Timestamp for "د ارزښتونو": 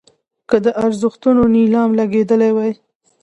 0.65-1.41